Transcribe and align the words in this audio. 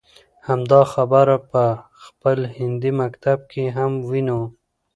همدا 0.47 0.81
خبره 0.93 1.35
په 1.51 1.63
خپل 2.03 2.37
هندي 2.57 2.91
مکتب 3.01 3.39
کې 3.51 3.63
هم 3.77 3.91
وينو. 4.09 4.41